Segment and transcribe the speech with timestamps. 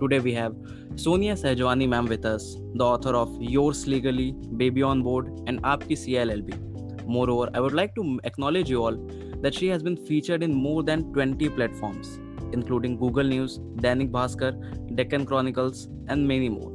[0.00, 0.54] Today we have
[0.96, 5.96] Sonia Sehjwani ma'am with us, the author of Yours Legally, Baby on Board, and Aapki
[5.96, 7.06] CILLB.
[7.06, 8.96] Moreover, I would like to acknowledge you all
[9.42, 12.20] that she has been featured in more than 20 platforms,
[12.52, 14.52] including Google News, Dainik Bhaskar,
[14.96, 16.72] Deccan Chronicles, and many more.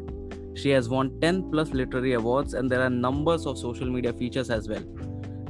[0.55, 4.49] She has won 10 plus literary awards, and there are numbers of social media features
[4.49, 4.83] as well.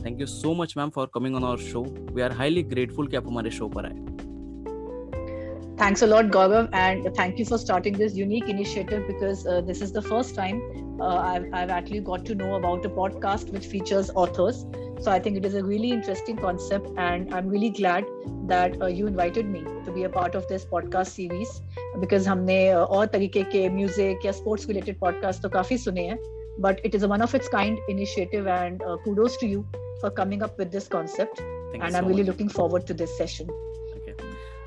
[0.05, 1.81] Thank you so much ma'am for coming on our show
[2.15, 4.18] we are highly grateful कि आप हमारे show पर आए
[5.79, 9.81] Thanks a lot, Gaurav, and thank you for starting this unique initiative because uh, this
[9.81, 10.61] is the first time
[11.01, 14.65] uh, I've, I've actually got to know about a podcast which features authors.
[15.01, 18.05] So I think it is a really interesting concept, and I'm really glad
[18.47, 21.61] that uh, you invited me to be a part of this podcast series
[21.99, 26.17] because हमने uh, और तरीके के music या sports related podcast तो काफी सुने हैं
[26.65, 29.65] but it is a one of its kind initiative and uh, kudos to you
[30.01, 32.29] for coming up with this concept Thank and you i'm so really much.
[32.31, 33.49] looking forward to this session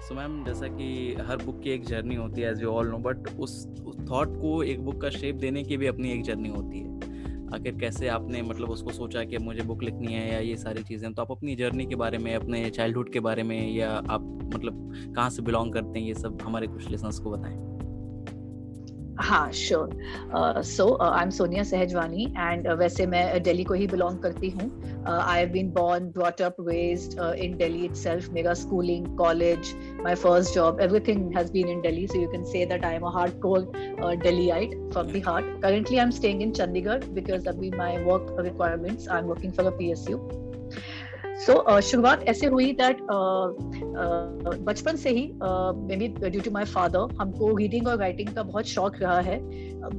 [0.04, 2.98] So ma'am जैसा कि हर book की एक journey होती है as you all know
[2.98, 3.68] but उस
[4.10, 6.96] thought को एक बुक का शेप देने की भी अपनी एक जर्नी होती है।
[7.56, 11.14] आखिर कैसे आपने मतलब उसको सोचा कि मुझे बुक लिखनी है या ये सारी चीज़ें
[11.14, 14.92] तो आप अपनी जर्नी के बारे में, अपने चाइल्डहुड के बारे में, या आप मतलब
[15.16, 17.73] कहाँ से बिलोंग करते हैं, ये सब हमारे कुछ लिसनर्स को बताएँ।
[19.24, 24.50] हाँ sure so I am Sonia Sahajwani and वैसे मैं दिल्ली को ही बिलोंग करती
[24.50, 24.70] हूँ
[25.08, 30.56] I have been born brought up raised in Delhi itself मेरा schooling college my first
[30.56, 33.72] job everything has been in Delhi so you can say that I am a hardcore
[34.04, 35.46] Delhiite from the heart.
[35.62, 39.08] Currently, I'm staying in Chandigarh because अभी my work requirements.
[39.08, 40.53] I'm working for a PSU.
[41.34, 43.48] So so, uh, शुरुआत ऐसे हुई that uh,
[44.02, 45.32] uh, बचपन से ही
[45.96, 49.40] maybe due to my father हमको reading और writing का बहुत शौक रहा है।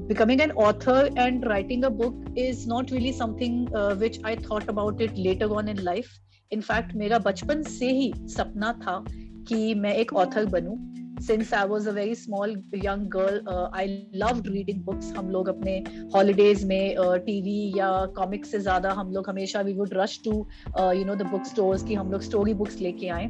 [0.09, 3.69] Becoming an author and writing a book is not really something
[3.99, 6.07] which I thought about it later on in life
[6.53, 9.05] in fact मेरा बचपन से ही सपना था
[9.49, 14.08] कि मैं एक ऑथर बनूं। since I was a very small young girl, uh, I
[14.14, 15.12] loved reading books.
[15.18, 15.84] हम लोग अपने
[16.16, 20.36] holidays में uh, TV या comics से ज़्यादा हम लोग हमेशा we would rush to
[20.80, 23.30] uh, you know the bookstores कि हम लोग story books लेके आए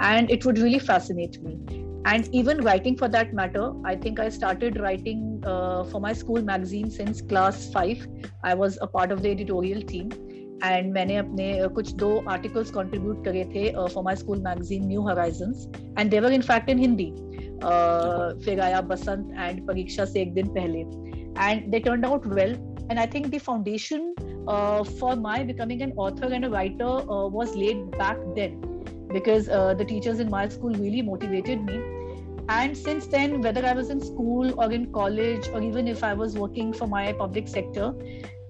[0.00, 1.86] and it would really fascinate me.
[2.06, 6.42] And even writing for that matter, I think I started writing uh, for my school
[6.42, 8.06] magazine since class five.
[8.42, 10.10] I was a part of the editorial team.
[10.63, 15.67] And मैंने अपने कुछ दो articles contribute करे थे for my school magazine new horizons
[15.99, 17.11] and they were in fact in Hindi
[18.45, 20.79] फिर आया बसंत and परीक्षा से एक दिन पहले.
[20.79, 22.51] And they turn out well
[22.91, 24.13] and I think the foundation
[24.99, 28.61] for my becoming an author and a writer was laid back then
[29.15, 31.75] because uh, the teachers in my school really motivated me.
[32.49, 36.13] And since then whether i was in school or in college or even if i
[36.13, 37.87] was working for my public sector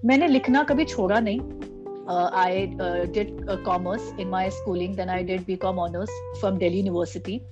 [0.04, 1.40] मैंने लिखना कभी छोड़ा नहीं.
[2.07, 4.95] uh, I uh, did uh, commerce in my schooling.
[4.95, 6.09] Then I did BCom honors
[6.39, 7.43] from Delhi University.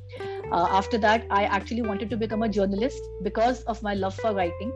[0.51, 4.33] Uh, after that, I actually wanted to become a journalist because of my love for
[4.33, 4.73] writing.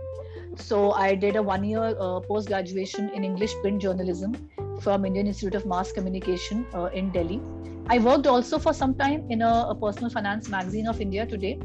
[0.56, 4.36] So I did a one-year uh, post-graduation in English print journalism
[4.82, 7.42] from Indian Institute of Mass Communication uh, in Delhi.
[7.88, 11.60] I worked also for some time in a, a personal finance magazine of India today.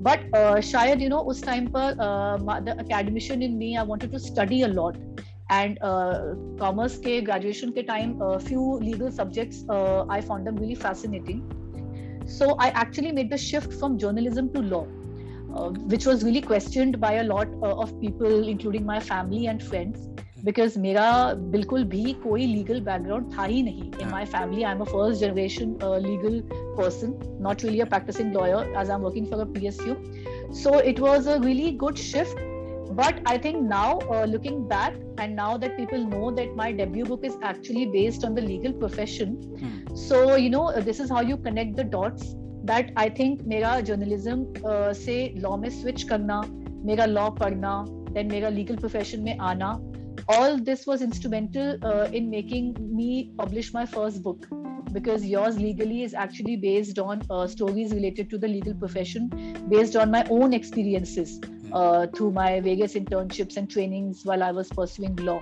[0.00, 4.10] But uh, शायद you know उस time पर uh, the academician in me I wanted
[4.12, 4.96] to study a lot.
[5.50, 10.46] and uh, commerce के graduation के time a uh, few legal subjects uh, I found
[10.46, 11.42] them really fascinating.
[12.26, 14.86] So I actually made the shift from journalism to law,
[15.54, 19.62] uh, which was really questioned by a lot uh, of people, including my family and
[19.62, 20.08] friends.
[20.44, 24.00] Because मेरा बिल्कुल भी कोई legal background था ही नहीं.
[24.00, 26.42] In my family, I'm a first generation uh, legal
[26.76, 29.96] person, not really a practicing lawyer, as I'm working for a PSU.
[30.64, 32.44] So it was a really good shift
[32.91, 37.05] but i think now uh, looking back and now that people know that my debut
[37.05, 39.33] book is actually based on the legal profession.
[39.59, 39.95] Hmm.
[39.95, 43.81] So you know uh, this is how you connect the dots that i think mera
[43.81, 44.93] journalism uh,
[45.45, 46.41] law mein switch karna
[46.89, 47.75] mera law padhna
[48.13, 49.69] then mera legal profession mein aana
[50.27, 54.47] all this was instrumental uh, in making me publish my first book.
[54.91, 59.29] Because yours legally is actually based on uh, stories related to the legal profession
[59.69, 61.39] based on my own experiences
[61.72, 65.40] uh, through my various internships and trainings while I was pursuing law.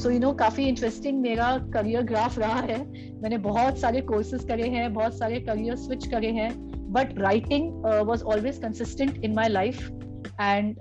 [0.00, 2.78] So you know काफी interesting मेरा career graph रहा है
[3.22, 6.48] मैंने बहुत सारे courses करे हैं बहुत सारे करियर स्विच करे हैं
[6.92, 9.80] but writing was always consistent in my life
[10.40, 10.74] and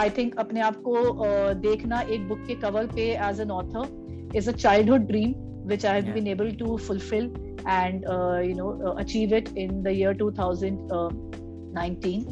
[0.00, 4.00] I think अपने आप को uh, देखना एक बुक के कवर पे as an author
[4.40, 5.32] is a childhood dream
[5.70, 6.14] which I have Yeah.
[6.14, 7.26] been able to fulfill
[7.72, 12.22] and uh, you know uh, achieve it in the year 2019.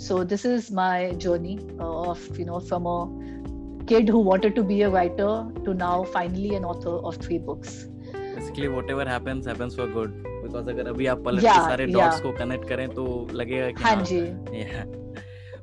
[0.00, 2.98] So this is my journey uh, of you know from a
[3.86, 5.30] kid who wanted to be a writer
[5.66, 7.72] to now finally an author of three books.
[8.14, 10.14] Basically whatever happens happens for good
[10.44, 11.94] because अगर अभी आप पलट के Yeah, सारे yeah.
[11.94, 13.06] Dots को connect करें तो
[13.42, 14.20] लगेगा कि हाँ जी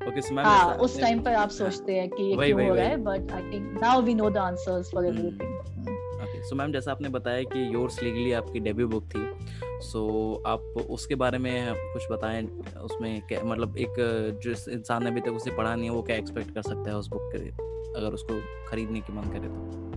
[0.07, 2.67] ओके सो मैम हाँ उस टाइम पर आप सोचते हैं कि ये वही, क्यों वही,
[2.67, 5.17] हो रहा वही। है but I think now we know the answers for hmm.
[5.19, 5.78] Everything
[6.42, 9.30] So ma'am जैसा आपने बताया कि योर्स लीगली आपकी डेब्यू बुक थी
[9.64, 10.60] सो आप
[10.90, 12.46] उसके बारे में कुछ बताएँ,
[12.82, 13.94] उसमें क्या मतलब एक,
[14.42, 16.96] जिस इंसान ने अभी तक उसे पढ़ा नहीं है, वो क्या एक्सपेक्ट कर सकता है
[16.96, 17.48] उस बुक के
[18.00, 19.89] अगर उसको खरीदने की मन करे तो?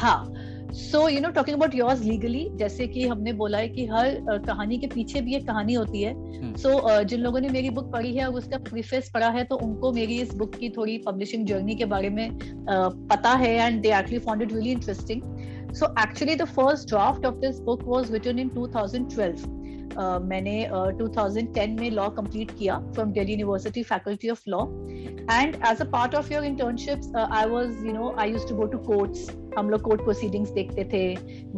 [0.00, 0.32] हाँ
[0.74, 4.36] so you know talking about yours legally जैसे कि हमने बोला है कि हर अ,
[4.46, 7.70] कहानी के पीछे भी एक कहानी होती है। हम्म। सो so, जिन लोगों ने मेरी
[7.70, 10.96] बुक पढ़ी है और उसका प्रीफेस पढ़ा है तो उनको मेरी इस बुक की थोड़ी
[11.06, 12.36] पब्लिशिंग जर्नी के बारे में अ,
[13.12, 15.22] पता है and they actually found it really interesting
[15.74, 19.50] so actually the first draft of this book was written in 2012
[19.92, 24.60] Uh, मैंने uh, 2010 में लॉ कंप्लीट किया from Delhi university faculty of law
[25.32, 28.66] and as a part of your internships I was you know I used to go
[28.66, 29.26] to courts
[29.58, 31.02] हम लोग court proceedings देखते थे।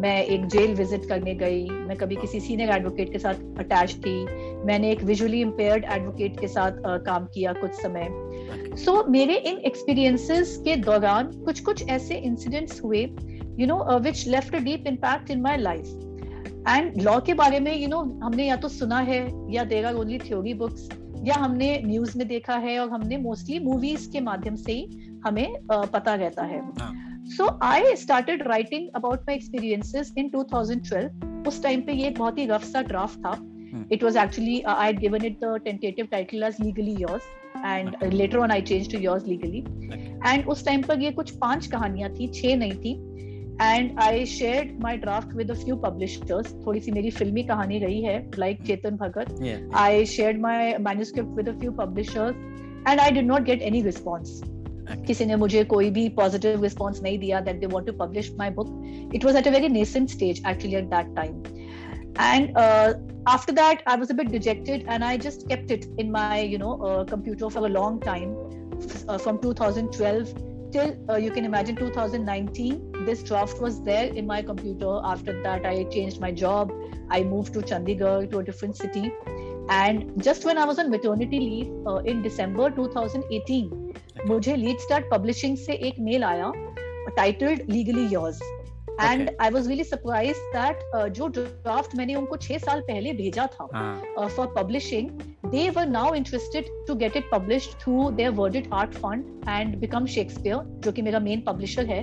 [0.00, 4.14] मैं एक jail visit करने गई। मैं कभी किसी सीनियर एडवोकेट के साथ अटैच थी।
[4.67, 8.08] मैंने एक विजुअली इम्पेयर्ड एडवोकेट के साथ uh, काम किया कुछ समय।
[8.75, 9.02] सो Okay.
[9.02, 13.02] so, मेरे इन एक्सपीरियंसेस के दौरान कुछ कुछ ऐसे इंसिडेंट्स हुए
[13.58, 15.87] you know which left a deep impact in my life
[16.69, 19.64] and law के बारे में यू you नो know, हमने या तो सुना है या
[19.64, 20.88] there are only theory books
[21.25, 25.55] या हमने न्यूज़ में देखा है और हमने मोस्टली मूवीज़ के माध्यम से ही हमें
[25.73, 31.49] पता रहता है। हाँ। So I started writing about my experiences in two thousand twelve
[31.49, 33.38] उस टाइम पे ये बहुत ही रफ सा ड्राफ्ट था।
[33.93, 35.61] It was actually I had given it the
[36.11, 37.23] title as legally yours
[37.67, 39.59] and later on I change to yours legally
[40.32, 42.93] and उस time पर ये कुछ पाँच कहानियाँ थी छह नहीं थी।
[43.62, 48.31] And I share my draft with a publishers थोड़ी सी मेरी फिल्मी कहानी रही है
[48.38, 48.67] like hmm.
[48.67, 49.70] Chetan Bhagat.
[49.75, 52.37] I share my manuscript with a publishers
[52.88, 54.43] and I did not get any response
[55.08, 58.50] किसी ने मुझे कोई भी पॉजिटिव रिस्पॉन्स नहीं दिया that they want to publish my
[58.60, 61.42] book it was at a very nascent stage actually at that time
[62.20, 62.94] and uh,
[63.28, 66.58] after that i was a bit dejected and i just kept it in my you
[66.58, 68.36] know uh, computer for a long time
[69.08, 70.34] uh, from 2012
[70.72, 75.66] till uh, you can imagine 2019 this draft was there in my computer after that
[75.66, 76.74] i changed my job
[77.10, 79.12] i moved to chandigarh to a different city
[79.70, 83.83] and just when i was on maternity leave uh, in december 2018
[84.26, 86.53] मुझे lead start publishing से एक mail आया
[87.17, 88.41] titled legally yours
[89.00, 94.26] and I was really surprise that जो draft मैंने उनको छह साल पहले भेजा था
[94.26, 95.11] for publishing
[95.47, 99.76] they were now interested to get it publish through their word it heart fund and
[99.81, 102.00] become Shakespeare जो की मेरा मेन पब्लिशर है.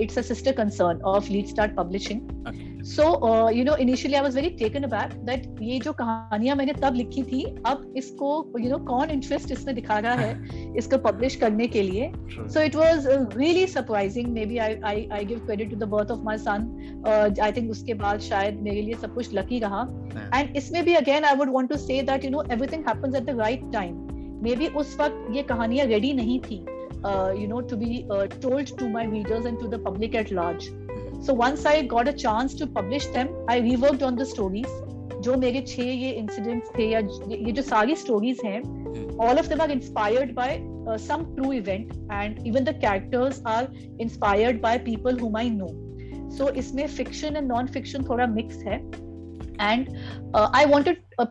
[0.00, 3.14] It's a sister concern of lead start publishing Publishing.
[3.14, 3.22] Okay.
[3.22, 6.72] So, uh, you know, initially I was very taken aback that ये जो कहानियाँ मैंने
[6.72, 11.36] तब लिखी थी, अब इसको, you know, कौन interest इसमें दिखा रहा है इसको publish
[11.36, 12.12] करने के लिए.
[12.28, 12.48] True.
[12.48, 14.32] So it was uh, really surprising.
[14.34, 17.02] Maybe I, I I give credit to the birth of my son.
[17.04, 19.86] Uh, I think उसके बाद शायद मेरे लिए सब कुछ lucky रहा.
[20.14, 20.30] हाँ.
[20.32, 23.26] And इसमें भी again I would want to say that you know everything happens at
[23.26, 23.96] the right time.
[24.42, 26.64] Maybe उस वक्त ये कहानियाँ ready नहीं थी.
[27.04, 30.14] Uh, you know to be uh, told to my readers and to the public
[31.22, 34.66] So once I got a chance to publish them, I reworked on the stories.
[35.22, 36.98] जो मेरे छह ये इंसिडेंट्स थे या
[37.32, 38.60] ये जो सारी स्टोरीज हैं
[39.26, 40.48] all of them are inspired by
[40.88, 43.68] uh, some true event and even the characters are
[44.06, 45.70] inspired by people whom I know.
[46.38, 48.80] So इसमें fiction and non-fiction थोड़ा mix है
[49.68, 49.94] and
[50.34, 51.26] uh, I wanted uh,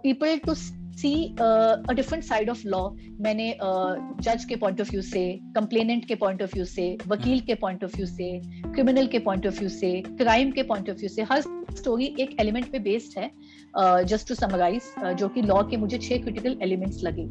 [1.08, 2.89] uh, a different side of law.
[3.22, 3.58] मैंने
[4.24, 5.24] जज के point of view से
[5.55, 9.48] complainant के point of view से वकील के पॉइंट ऑफ़ व्यू से क्रिमिनल के पॉइंट
[9.48, 11.41] ऑफ़ व्यू से क्राइम के पॉइंट ऑफ़ व्यू से हर
[11.77, 13.31] स्टोरी एक एलिमेंट पे बेस्ड है
[14.05, 17.27] जस्ट टू समराइज जो कि लॉ के मुझे छह क्रिटिकल एलिमेंट्स लगे।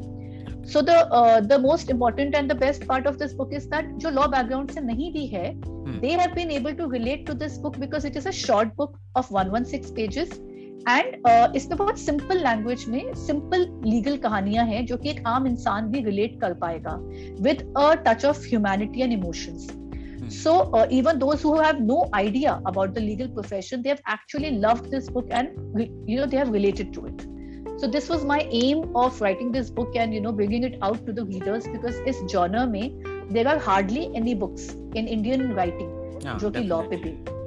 [0.73, 4.11] So the the most important and the best part of this book is that जो
[4.11, 5.53] लॉ बैकग्राउंड से नहीं भी है
[6.01, 8.99] they have been able to relate to this book because it is a short book
[9.17, 10.41] of 116 pages
[10.89, 15.47] and uh, इसमें बहुत simple language में simple legal कहानियाँ हैं जो कि एक आम
[15.47, 16.97] इंसान भी रिलेट कर पाएगा
[17.43, 19.69] with a touch of humanity and emotions
[20.31, 24.51] So uh, even those who have no idea about the legal profession, they have actually
[24.65, 27.25] loved this book and you know they have related to it.
[27.79, 31.05] So this was my aim of writing this book and you know bringing it out
[31.07, 35.91] to the readers because इस genre में there are hardly any books in Indian writing
[36.23, 37.40] yeah, जो कि law पे भी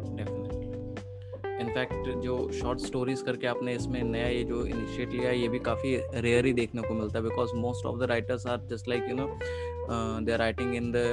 [1.62, 5.96] in fact जो short stories करके आपने इसमें नया ये जो इनिशिएट लिया ये भी काफ़ी
[6.16, 9.16] रेयर ही देखने को मिलता है because most of the writers are just like you
[9.16, 9.28] know
[10.26, 11.06] they are writing in the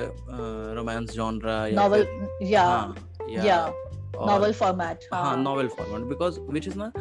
[0.76, 2.06] romance genre novel
[2.52, 2.94] yeah हाँ
[3.30, 3.66] या
[4.26, 6.92] नॉवेल फॉर्मेट हाँ novel format because which is ना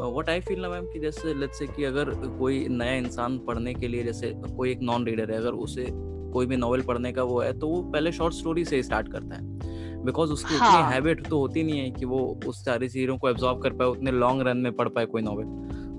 [0.00, 3.74] व्हाट आई फील ना मैम कि जैसे लेट्स से कि अगर कोई नया इंसान पढ़ने
[3.74, 5.86] के लिए जैसे कोई एक नॉन रीडर है अगर उसे
[6.32, 9.34] कोई भी नॉवेल पढ़ने का वो है तो वो पहले शॉर्ट स्टोरी से स्टार्ट करता
[9.34, 9.58] है।
[10.04, 10.68] बिकॉज़ उसकी हाँ.
[10.68, 13.88] उतनी हैबिट तो होती नहीं है कि वो उस सारी चीज़ों को एब्जॉर्ब कर पाए
[13.88, 15.46] उतने लॉन्ग रन में पढ़ पाए कोई नॉवेल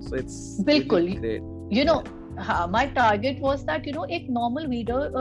[0.01, 1.09] सो इट्स बिल्कुल।
[1.73, 2.01] यू नो
[2.39, 5.11] हाँ my target was that you know एक नॉर्मल रीडर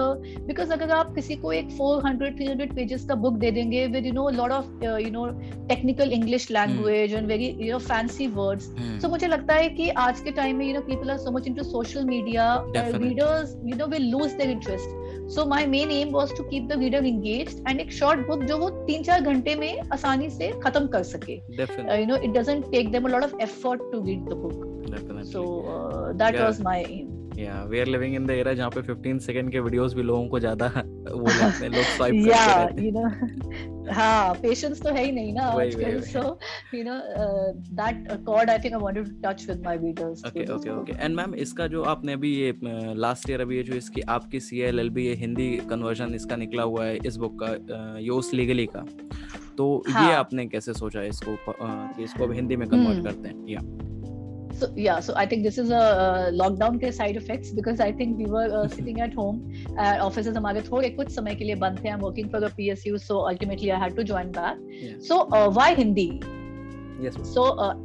[0.46, 4.12] बिकॉज़ अगर आप किसी को एक 400 300 पेजेस का बुक दे देंगे with you
[4.12, 5.26] know lot of you know
[5.68, 8.70] technical English language and very you know fancy words
[9.02, 11.46] so मुझे लगता है कि आज के टाइम में you know people are so much
[11.46, 16.34] into social media readers you know will lose their interest so my main aim was
[16.36, 19.90] to keep the reader engage and एक short book जो वो तीन चार घंटे में
[19.92, 23.92] आसानी से खत्म कर सके। You know it doesn't take them a lot of effort
[23.92, 25.44] to read the book so
[26.14, 29.50] that was my was yeah we are living in the era जहाँ पे 15 सेकंड
[29.52, 32.94] के वीडियोस भी लोगों को ज़्यादा वो लगते हैं लोग स्वाइप करते रहते हैं। you
[32.96, 36.38] know हाँ पेशेंस तो है ही नहीं ना आजकल so
[36.74, 37.00] you know
[37.82, 41.16] that chord I think I wanted to touch with my readers okay okay okay and
[41.16, 42.54] ma'am इसका जो आपने अभी ये
[42.94, 46.98] लास्ट ईयर अभी ये जो इसकी आपकी सीएलएलबी ये हिंदी कन्वर्जन इसका निकला हुआ है
[47.06, 48.84] इस बुक का योस लीगली का।
[49.58, 50.08] तो हाँ.
[50.08, 53.46] ये आपने कैसे सोचा इसको कि इसको अब हिंदी में कन्वर्ट करते हैं?
[53.48, 53.60] या
[54.60, 57.90] so yeah so i think this is a uh, lockdown के side effects because i
[57.92, 59.38] think we were uh, sitting at home
[59.78, 62.98] uh, offices हमारे थोड़े कुछ समय के लिए बंद थे i'm working for a psu
[63.06, 64.98] so ultimately i had to join back yeah.
[65.10, 66.10] so uh, why hindi
[67.00, 67.42] so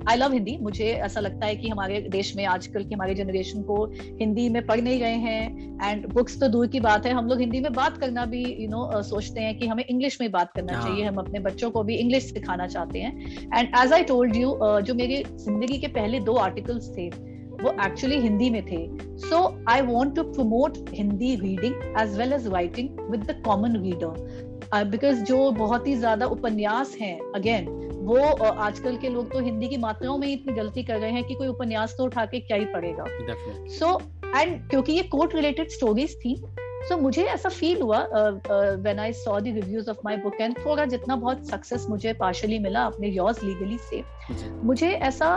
[0.10, 3.62] I love Hindi मुझे ऐसा लगता है कि हमारे देश में आजकल की हमारी जनरेशन
[3.62, 3.76] को
[4.20, 7.40] हिंदी में पढ़ नहीं रहे हैं। एंड बुक्स तो दूर की बात है। हम लोग
[7.40, 10.20] हिंदी में बात करना भी you you know know, uh, सोचते हैं कि हमें इंग्लिश
[10.22, 10.84] में बात करना हाँ.
[10.84, 13.14] चाहिए। हम अपने बच्चों को भी इंग्लिश सिखाना चाहते हैं।
[13.58, 17.10] And as I told you जो मेरी ज़िंदगी के पहले दो आर्टिकल्स थे
[17.54, 18.80] वो एक्चुअली हिंदी में थे।
[19.20, 24.52] So I want to promote Hindi reading as well as writing with the common reader
[24.92, 27.66] because जो बहुत ही ज़्यादा उपन्यास हैं अगेन
[28.04, 31.34] वो आजकल के लोग तो हिंदी की मात्राओं में इतनी गलती कर रहे हैं कि
[31.34, 33.06] कोई उपन्यास तो उठा के क्या ही पड़ेगा
[33.68, 36.36] सो एंड so, क्योंकि ये कोर्ट रिलेटेड स्टोरीज थी
[36.84, 40.58] सो so, मुझे ऐसा फील हुआ when I saw the reviews of my book and
[40.58, 44.04] थोड़ा जितना बहुत सक्सेस मुझे पार्शली मिला अपने योर्स लीगली से
[44.64, 45.28] मुझे ऐसा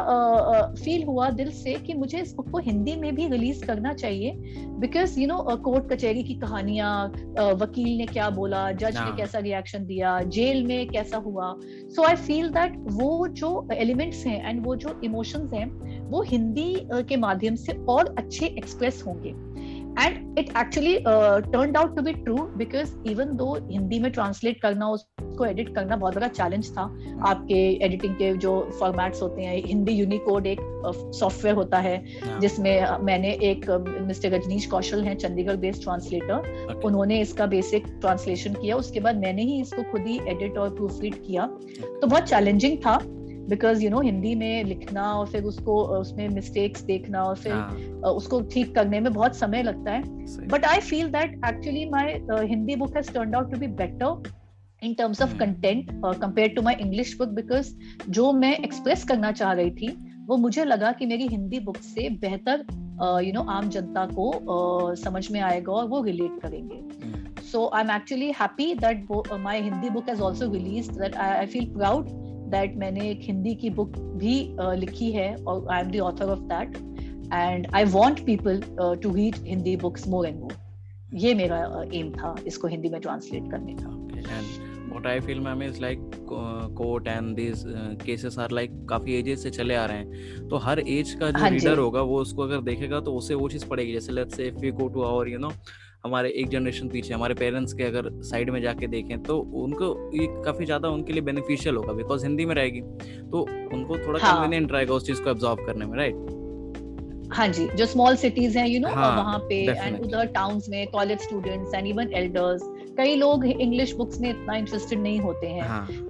[0.84, 3.92] फील uh, हुआ दिल से कि मुझे इस बुक को हिंदी में भी रिलीज़ करना
[3.92, 4.32] चाहिए
[4.68, 9.16] बिकॉज़ यू नो कोर्ट कचहरी की कहानियाँ uh, वकील ने क्या बोला जज ने हाँ।
[9.16, 11.54] कैसा रिएक्शन दिया जेल में कैसा हुआ।
[11.96, 16.74] सो आई फील दैट वो जो एलिमेंट्स हैं एंड वो जो इमोशंस हैं वो हिंदी
[16.74, 19.55] uh, के माध्यम से और अच्छे एक्सप्रेस होंगे।
[19.98, 24.88] And it actually turn out to be true because even though Hindi में ट्रांसलेट करना
[24.90, 26.82] उसको एडिट करना बहुत बड़ा चैलेंज था।
[27.28, 32.38] आपके एडिटिंग के जो फॉर्मेट्स होते हैं हिंदी यूनिकोड एक सॉफ्टवेयर uh, होता है हाँ।
[32.40, 33.70] जिसमें मैंने एक
[34.06, 39.42] मिस्टर रजनीश कौशल हैं चंडीगढ़ बेस्ड ट्रांसलेटर उन्होंने इसका बेसिक ट्रांसलेशन किया। उसके बाद मैंने
[39.42, 41.46] ही इसको खुद ही एडिट और प्रूफ रीड किया।
[42.00, 42.98] तो बहुत चैलेंजिंग था।
[43.48, 47.70] बिकॉज़ यू नो हिंदी में लिखना और फिर उसको उसमें मिस्टेक्स देखना और फिर हाँ.
[48.10, 50.02] उसको ठीक करने में बहुत समय लगता है।
[50.48, 52.12] But I feel that actually my
[52.46, 54.22] Hindi book has turn out to be better
[54.82, 57.76] in terms of content compare to my English book because
[58.08, 62.10] जो मैं एक्सप्रेस करना चाह रही थी वो मुझे लगा कि मेरी हिंदी बुक से
[62.10, 62.66] बेहतर
[63.24, 66.82] यू नो आम जनता को uh, समझ में आएगा और वो रिलेट करेंगे।
[67.42, 69.06] So I am actually happy that
[69.40, 73.70] my Hindi book has also release that I feel proud that मैंने एक हिंदी की
[73.70, 76.76] बुक भी uh, लिखी है और I am the author of that
[77.32, 78.62] and I want people
[79.02, 80.54] to read Hindi books more and more
[81.14, 81.58] ये मेरा
[81.94, 83.92] M uh, था इसको हिंदी में ट्रांसलेट करने का.
[84.90, 85.98] What I feel ma'am is like
[86.76, 87.62] court and this
[88.04, 90.48] cases are like काफ़ी ages से चले आ रहे हैं.
[90.48, 93.48] तो हर एज का जो रीडर हाँ होगा वो उसको अगर देखेगा तो उसे वो
[93.48, 93.92] चीज़ पड़ेगी.
[93.92, 95.50] जैसे let's say if we go to our you know
[96.06, 100.26] हमारे एक जनरेशन पीछे हमारे पेरेंट्स के अगर साइड में जाके देखें तो उनको ये
[100.44, 102.80] काफ़ी ज़्यादा उनके लिए बेनिफिशियल होगा बिकॉज़ हिंदी में रहेगी।
[103.30, 103.40] तो
[103.74, 104.34] उनको थोड़ा हाँ.
[104.34, 106.34] कन्वीनियंट रहेगा उस चीज़ को एब्जॉर्व करने में राइट
[107.32, 110.86] हाँ जी जो स्मॉल सिटीज़ हैं यू नो हाँ, वहाँ पे एंड उधर टाउन्स में
[110.86, 112.62] college students and even elders
[112.96, 115.64] कई लोग इंग्लिश बुक्स में इतना इंटरेस्टेड नहीं होते हैं।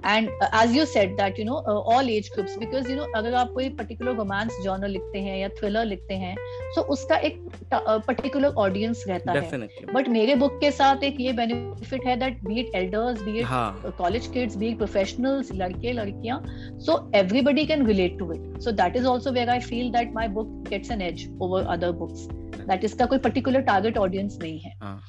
[0.05, 0.29] And
[0.63, 1.55] as you said that you know
[1.95, 5.49] all age groups because you know अगर आप कोई पर्टिकुलर रोमांस जॉनर लिखते हैं या
[5.59, 7.39] थ्रिलर लिखते हैं सो so उसका एक
[7.73, 9.87] पर्टिकुलर uh, ऑडियंस रहता Definitely.
[9.87, 13.37] है बट मेरे बुक के साथ एक ये बेनिफिट है that be it elders be
[13.39, 16.41] it college kids be it professionals लड़के लड़कियाँ
[16.79, 20.27] so everybody can relate to it so that is also where I feel that my
[20.39, 22.27] book gets an edge over other books
[22.67, 25.01] that इसका कोई particular target audience नहीं है। हाँ।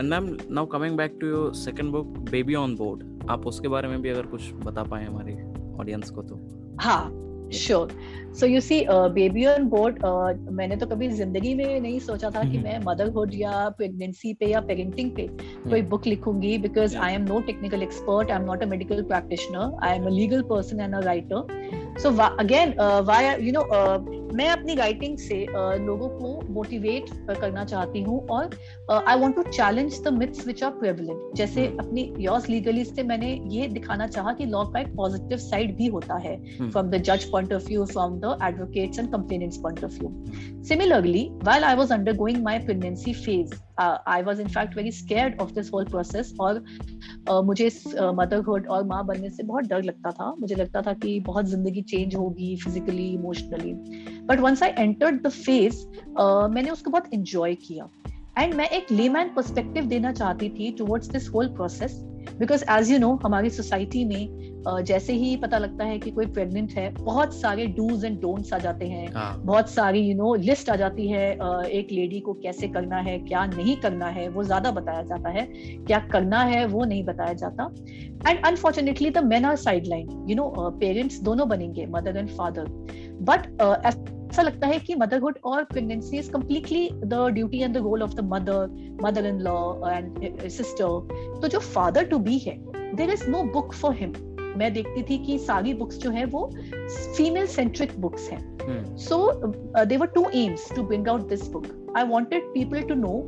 [0.00, 3.88] And ma'am now coming back to your second book baby on board आप उसके बारे
[3.88, 5.32] में भी अगर कुछ बता पाए हमारे
[5.80, 6.36] ऑडियंस को तो।
[6.80, 7.24] हाँ
[7.54, 7.92] sure
[8.40, 9.98] so you see baby on board
[10.50, 12.64] मैंने तो कभी ज़िंदगी में नहीं सोचा था कि mm-hmm.
[12.64, 15.26] मैं मदरहुड या प्रेगनेंसी पे या पेरेंटिंग पे
[15.70, 19.76] कोई बुक लिखूँगी because I am no technical expert I am not a medical practitioner
[19.82, 23.68] I am a legal person and a writer so again why you know
[24.34, 27.04] मैं अपनी राइटिंग से uh, लोगों को मोटिवेट
[27.40, 28.50] करना चाहती हूँ और
[29.08, 31.86] I want to challenge the myths which are prevalent जैसे hmm.
[31.86, 35.86] अपनी योर्स लीगली से मैंने ये दिखाना चाहा कि लॉ का एक पॉजिटिव साइड भी
[35.86, 36.36] होता है
[36.70, 40.24] फ्रॉम द जज point of view from the advocates and complainants point of view
[40.64, 45.36] similarly while I was undergoing my pregnancy phase, uh, I was in fact very scared
[45.38, 46.64] of this whole process और
[47.30, 50.82] uh, मुझे इस motherhood uh, और माँ बनने से बहुत डर लगता था। मुझे लगता
[50.82, 53.72] था कि बहुत ज़िंदगी चेंज होगी physically emotionally
[54.26, 55.84] but once I enter the phase
[56.54, 57.88] मैंने उसको बहुत इंजॉय किया.
[58.38, 62.00] एंड मैं एक लेमैन पर्सपेक्टिव देना चाहती थी towards this whole process
[62.38, 64.46] because as you know हमारी सोसाइटी में
[64.86, 68.58] जैसे ही पता लगता है कि कोई प्रेग्नेंट है बहुत सारे डूज एंड डोंट्स आ
[68.58, 69.42] जाते हैं। हाँ.
[69.44, 71.30] बहुत सारी यू नो लिस्ट आ जाती है
[71.70, 75.46] एक लेडी को कैसे करना है क्या नहीं करना है वो ज़्यादा बताया जाता है।
[75.78, 77.70] क्या करना है वो नहीं बताया जाता।
[78.28, 79.56] And unfortunately the men are
[79.86, 82.64] sideline you know parents दोनों बनेंगे मदर एंड फादर
[83.22, 83.46] बट
[84.30, 88.14] ऐसा लगता है कि मदरहुड और pregnancy is completely the duty and the role of
[88.14, 89.58] the mother mother in law
[89.90, 92.58] and sister तो जो फादर टू बी है
[92.96, 94.12] there is no book for him
[94.58, 96.50] मैं देखती थी कि सारी बुक्स जो है वो
[97.16, 99.18] फीमेल सेंट्रिक बुक्स हैं so
[99.84, 101.66] their two aims to bring out this book
[101.96, 103.20] I wanted people to know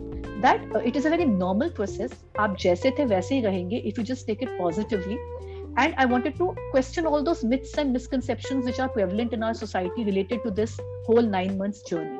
[0.42, 4.04] that it is a very normal process आप जैसे थे वैसे ही रहेंगे if you
[4.04, 5.16] just take it positively
[5.77, 9.57] and i wanted to question all those myths and misconceptions which are prevalent in our
[9.61, 12.19] society related to this whole 9 months journey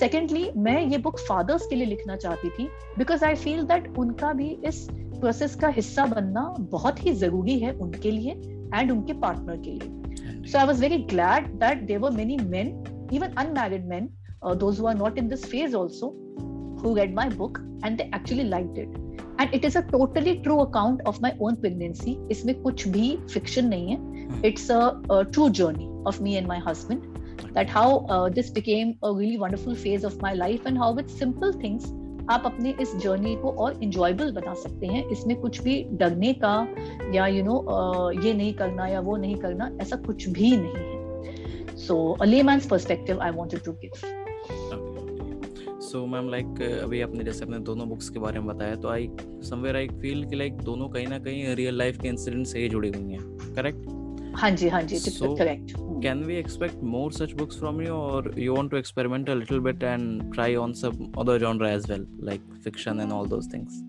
[0.00, 2.68] secondly मैं ये book fathers के लिए लिखना चाहती थी
[2.98, 6.42] because I feel that उनका भी इस प्रोसेस का हिस्सा बनना
[6.72, 8.32] बहुत ही जरूरी है उनके लिए
[8.74, 12.74] एंड उनके पार्टनर के लिए so I was very glad that there were many men
[13.12, 14.08] even unmarried men
[14.64, 16.18] those who are not in this phase also
[16.82, 18.94] who read my book and they actually liked it
[19.41, 23.67] And it is a totally true account of my own pregnancy इसमें कुछ भी fiction
[23.67, 24.41] नहीं है.
[24.45, 27.15] It's a true journey of me and my husband
[27.55, 31.11] that how uh, this became a really wonderful phase of my life and how with
[31.19, 31.87] simple things
[32.29, 35.03] आप अपने इस journey को और इंजॉयबल बना सकते हैं.
[35.09, 36.53] इसमें कुछ भी डरने का
[37.15, 40.27] या you you know know, uh, ये नहीं करना या वो नहीं करना ऐसा कुछ
[40.29, 41.75] भी नहीं है.
[41.77, 43.91] So a layman's perspective I wanted to give
[45.87, 49.09] so ma'am like अभी आपने जैसे अपने दोनों बुक्स के बारे में बताया तो आई
[49.43, 52.69] समवेयर आई फील कि लाइक दोनों कहीं ना कहीं रियल लाइफ के इंसिडेंट से ही
[52.69, 55.71] जुड़ी हुई हैं करेक्ट हाँ जी हाँ जी so correct
[56.03, 59.59] can we expect more such books from you और you want to experiment a little
[59.59, 63.83] bit and try on some other genre as well like fiction and all those things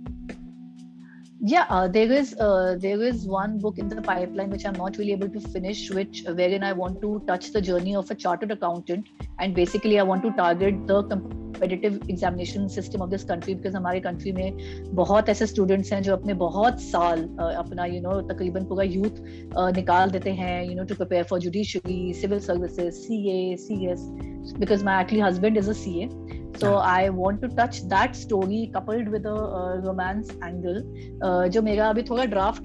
[1.46, 4.98] yeah uh, there is uh, there is one book in the pipeline which i'm not
[4.98, 8.52] really able to finish which wherein i want to touch the journey of a chartered
[8.52, 13.76] accountant and basically i want to target the competitive examination system of this country because
[13.76, 18.16] हमारे country में बहुत ऐसे students हैं जो अपने बहुत साल uh, अपना you know
[18.32, 19.20] तकरीबन पूरा youth
[19.58, 24.08] uh, निकाल देते हैं you know to prepare for judiciary civil services CA CS
[24.64, 26.10] because my actually husband is a CA
[26.59, 30.79] so I want to touch that story coupled with a uh, romance angle
[31.23, 32.63] uh, जो मेरा अभी थोड़ा draft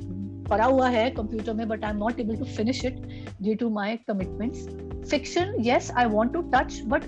[0.50, 3.02] पड़ा हुआ है computer में but I am not able to finish it
[3.42, 4.68] due to my commitments
[5.10, 7.06] fiction yes I want to touch but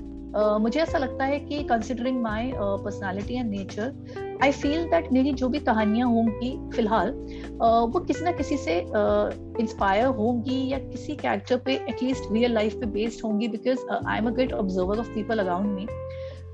[0.62, 5.50] मुझे ऐसा लगता है कि considering my personality and nature I feel that मेरी जो
[5.50, 11.16] भी कहानियाँ होंगी फ़िलहाल uh, वो किसी ना किसी से इंस्पायर uh, होंगी या किसी
[11.16, 15.14] कैरेक्टर पे एटलीस्ट रियल लाइफ पे बेस्ड होंगी because I am a great observer of
[15.14, 15.88] people around me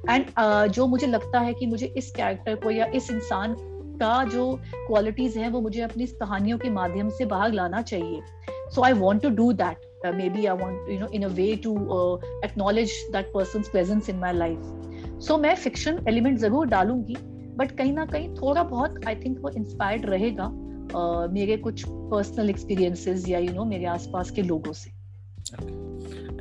[0.10, 3.56] and uh, जो मुझे लगता है कि मुझे इस कैरेक्टर को या इस इंसान
[4.02, 8.22] का जो क्वालिटीज हैं वो मुझे अपनी कहानियों के माध्यम से बाहर लाना चाहिए।
[8.76, 11.74] So I want to do that maybe I want you know in way to
[12.46, 17.16] acknowledge that person presence in my life so मैं फिक्शन एलिमेंट ज़रूर डालूँगी
[17.58, 22.50] बट कहीं ना कहीं थोड़ा बहुत आई थिंक वो इंस्पायर्ड रहेगा uh, मेरे कुछ पर्सनल
[22.50, 24.92] एक्सपीरियंसेस या यू you नो know, मेरे आसपास के लोगों से।
[25.52, 25.91] Okay.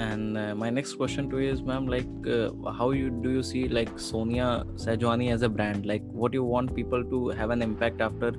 [0.00, 3.42] And uh, my next question to you is ma'am like uh, how you do you
[3.42, 4.46] see like sonia
[4.84, 8.30] sajwani as a brand like what you want people to have an impact after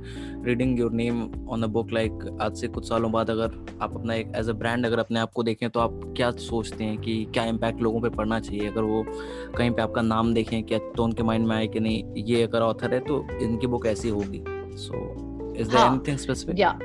[0.47, 4.13] reading your name on a book like आज से कुछ सालों बाद अगर आप अपना
[4.15, 7.15] एक as a brand अगर अपने आप को देखें तो आप क्या सोचते हैं कि
[7.33, 9.03] क्या इम्पैक्ट लोगों पे पड़ना चाहिए अगर वो
[9.57, 12.61] कहीं पे आपका नाम देखें क्या तो उनके माइंड में आए कि नहीं ये अगर
[12.61, 14.43] ऑथर है तो इनकी बुक ऐसी होगी
[14.85, 15.03] so
[15.57, 16.77] is there anything specific या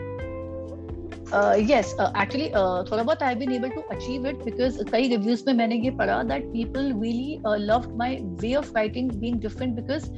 [1.26, 2.48] यस एक्चुअली
[2.90, 6.22] थोड़ा बहुत I been able to achieve it because कई रिव्यूज़ में मैंने ये पढ़ा
[6.22, 10.10] that people really love my way of writing being different because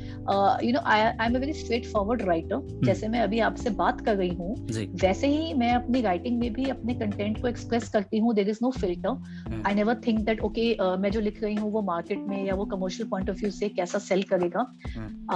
[0.65, 1.53] you know I I am a very
[1.87, 4.55] straightforward writer जैसे मैं अभी आपसे बात कर रही हूँ
[5.03, 8.59] वैसे ही मैं अपनी राइटिंग में भी अपने कंटेंट को एक्सप्रेस करती हूँ there is
[8.63, 12.45] no filter I never think that okay मैं जो लिख रही हूँ वो मार्केट में
[12.47, 14.67] या वो कमर्शियल पॉइंट ऑफ़ व्यू से कैसा सेल करेगा।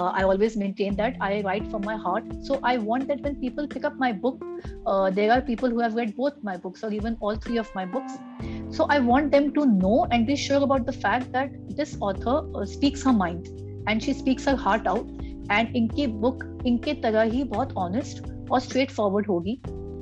[0.09, 3.67] I always maintain that I write from my heart so I want that when people
[3.67, 4.45] pick up my book
[4.89, 7.74] there are people people who have read both my books or even all three of
[7.76, 8.14] my books.
[8.70, 12.44] So I want them to know and be sure about the fact that this author
[12.56, 13.48] uh, speaks her mind
[13.88, 15.08] and she speaks her heart out.
[15.50, 19.60] And इनकी book इनके तरह ही बहुत honest और straightforward होगी.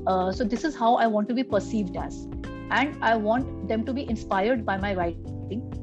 [0.08, 2.28] Uh, so this is how I want to be perceived as.
[2.72, 5.36] And I want them to be inspired by my writing.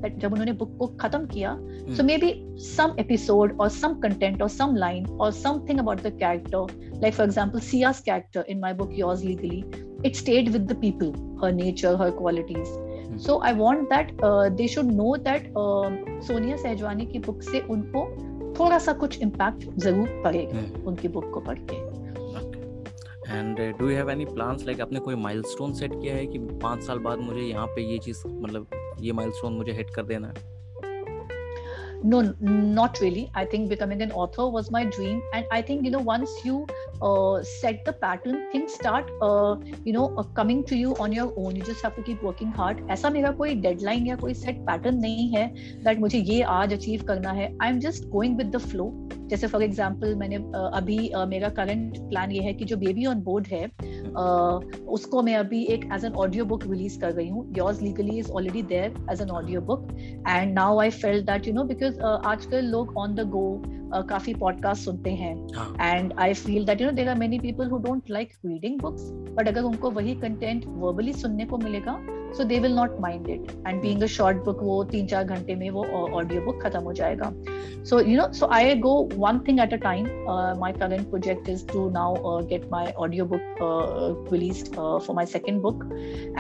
[0.03, 1.51] that जब उन्होंने book को खत्म किया
[1.97, 6.65] so maybe some episode or some content or some line or something about the character
[7.02, 9.64] like for example Sia's character in my book Yours Legally
[10.04, 13.20] it stayed with the people her nature her qualities Mm-hmm.
[13.20, 15.90] so I want that uh, they should know that uh,
[16.28, 18.02] Sonia Sahajwani की book से उनको
[18.60, 20.88] थोड़ा सा कुछ impact ज़रूर पड़ेगा hmm.
[20.88, 21.76] उनकी book को पढ़ के
[23.30, 26.84] and do you have any plans like आपने कोई माइलस्टोन सेट किया है कि पाँच
[26.84, 28.68] साल बाद मुझे यहाँ पे ये चीज़ मतलब
[29.02, 30.56] ये माइलस्टोन मुझे हिट कर देना है
[32.04, 32.18] no
[32.78, 36.02] not really i think becoming an author was my dream and i think you know
[36.10, 36.60] once you
[37.02, 39.56] uh, set the pattern things start uh,
[39.86, 42.52] you know uh, coming to you on your own you just have to keep working
[42.60, 45.48] hard ऐसा मेरा कोई deadline या कोई set pattern नहीं है
[45.84, 48.92] that मुझे ये आज अचीव करना है I am just going with the flow
[49.30, 50.36] जैसे फॉर एग्ज़ाम्पल मैंने
[50.78, 53.66] अभी मेरा करंट प्लान ये है कि जो बेबी ऑन बोर्ड है
[54.88, 58.32] उसको मैं अभी एक as an audio book release कर रही हूँ। Yours Legally is
[58.32, 59.88] already there as an audio book
[60.28, 63.62] and now I feel that you know because आजकल लोग ऑन द गो
[64.10, 65.36] काफ़ी पॉडकास्ट सुनते हैं।
[65.82, 69.10] And I feel that you know there are many people who don't like reading books
[69.38, 72.00] but अगर उनको वही content verbally सुनने को मिलेगा
[72.38, 75.56] so they will not mind it and being a short book वो तीन चार घंटे
[75.56, 75.86] में वो
[76.20, 77.32] ऑडियो बुक खत्म हो जाएगा
[77.90, 81.48] so you know so I go one thing at a time uh, my current project
[81.48, 85.86] is to now uh, get my audiobook uh, released uh, for my second book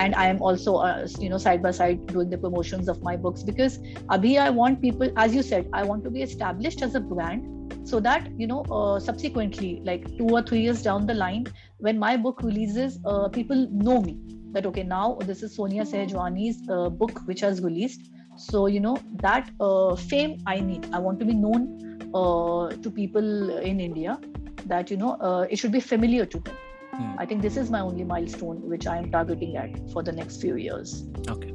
[0.06, 3.16] and i am also uh, you know side by side doing the promotions of my
[3.28, 3.78] books because
[4.18, 7.54] abhi i want people as you said i want to be established as a brand
[7.92, 11.48] so that you know uh, subsequently like two or three years down the line
[11.88, 13.00] when my book releases
[13.40, 14.18] people know me
[14.54, 18.98] that okay now this is sonia sehjwani's uh, book which has released so you know
[19.26, 21.68] that uh, fame i need i want to be known
[22.14, 24.18] uh, to people in india
[24.66, 26.56] that you know uh, it should be familiar to them
[26.94, 27.14] hmm.
[27.18, 30.42] i think this is my only milestone which i am targeting at for the next
[30.42, 31.04] few years
[31.36, 31.54] okay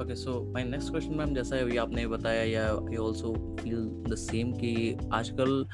[0.00, 4.14] okay so my next question ma'am जैसा अभी आपने बताया या I also feel the
[4.18, 4.72] same कि
[5.20, 5.64] आजकल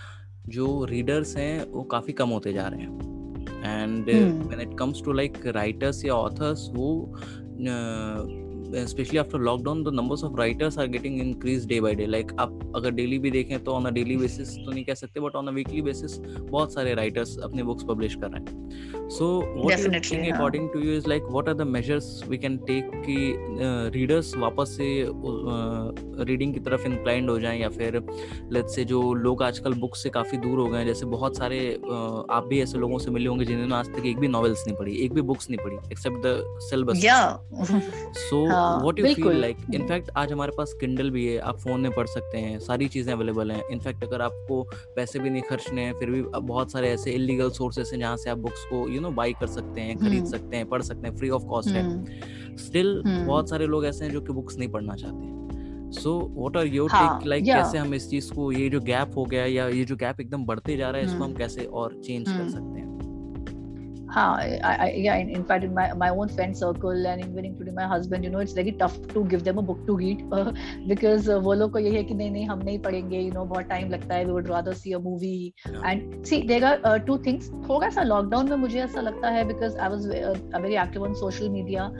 [0.57, 3.28] जो readers हैं वो काफ़ी कम होते जा रहे हैं
[3.69, 4.49] and hmm.
[4.49, 6.89] when it comes to like writers or authors who
[8.75, 12.07] especially after lockdown the numbers of writers are getting increased day by day.
[12.07, 15.21] Like आप अगर डेली भी देखें तो ऑन अ डेली बेसिस तो नहीं कह सकते
[15.21, 19.27] but on a weekly basis बहुत सारे राइटर्स अपने बुक्स पब्लिश कर रहे हैं। So
[20.11, 23.17] think according to you is like what are the measures we can take कि
[23.99, 24.89] रीडर्स वापस से
[26.25, 28.03] रीडिंग की तरफ़ इंक्लाइंड हो जाएँ या फिर
[28.53, 31.59] लेट्स से जो लोग आजकल बुक से काफ़ी दूर हो गए हैं जैसे बहुत सारे
[32.31, 34.97] आप भी ऐसे लोगों से मिले होंगे जिन्होंने आज तक एक भी नॉवेल्स नहीं पढ़ी
[35.05, 36.97] एक भी बुक्स नहीं पढ़ी except the syllabus
[38.19, 38.47] so
[38.83, 42.07] what you feel like in fact आज हमारे पास किंडल भी है आप फ़ोन में पढ़
[42.07, 44.63] सकते हैं सारी चीज़ें अवेलेबल हैं। इनफैक्ट अगर आपको
[44.97, 48.31] पैसे भी नहीं खर्चने हैं फिर भी बहुत सारे ऐसे इलीगल सोर्सेस हैं जहाँ से
[48.31, 51.09] आप बुक्स को यू नो बाई कर सकते हैं खरीद हम्म। सकते हैं पढ़ सकते
[51.09, 54.59] हैं फ्री ऑफ़ कॉस्ट है। Still hmm. बहुत सारे लोग ऐसे हैं जो कि बुक्स
[54.59, 55.37] नहीं पढ़ना चाहते
[55.93, 59.25] so what are your take like कैसे हम इस चीज़ को ये जो गैप हो
[59.25, 62.01] गया या ये जो गैप एकदम बढ़ते जा रहा है इसको हम हम्म। कैसे और
[62.05, 62.98] चेंज कर सकते हैं?
[64.09, 64.47] हाँ
[64.97, 68.31] या in fact in my my own friend circle and even including my husband you
[68.31, 70.19] know it's very tough to give them a book to read
[70.89, 73.65] because वो लोग को यही है कि नहीं नहीं हम नहीं पढ़ेंगे यू नो बहुत
[73.65, 74.25] टाइम लगता है
[76.99, 80.09] टू थिंग्स uh, थोड़ा सा लॉकडाउन में मुझे ऐसा लगता है because I was
[80.63, 81.93] very active on social media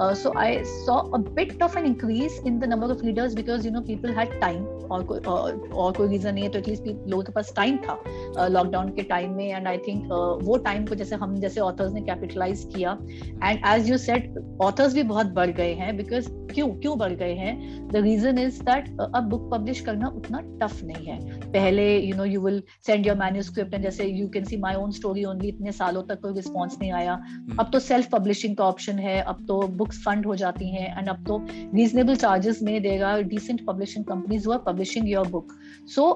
[0.00, 3.80] so I saw bit of an increase in the number of readers because you know
[3.80, 5.26] people had time और कोई uh,
[5.74, 9.02] और कोई रीजन नहीं है तो एटलीस्ट लोगों के पास टाइम था uh, लॉकडाउन के
[9.02, 9.48] टाइम में.
[9.48, 10.04] एंड आई थिंक
[10.42, 12.98] वो टाइम को जैसे हम जैसे ऑथर्स ने कैपिटलाइज किया.
[13.44, 17.32] And as you said authors भी बहुत बढ़ गए हैं बिकॉज़ क्यों क्यों बढ़ गए
[17.34, 17.88] हैं?
[17.88, 21.18] द रीजन इज़ दैट अब बुक पब्लिश करना उतना टफ नहीं है.
[21.52, 24.90] पहले you know you will send your manuscript and जैसे you can see my own
[24.92, 27.18] story only इतने सालों तक कोई रिस्पॉन्स नहीं आया.
[27.18, 27.60] hmm.
[27.60, 31.08] अब तो सेल्फ पब्लिशिंग का ऑप्शन है अब तो बुक्स फंड हो जाती हैं एंड
[31.08, 31.38] अब तो
[31.74, 35.52] रीजनेबल चार्जेस में देगा decent publishing companies who are publishing your book
[35.94, 36.08] so